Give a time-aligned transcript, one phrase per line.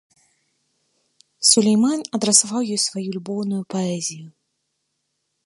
[1.49, 4.27] Сулейман адрасаваў ёй сваю любоўную паэзію.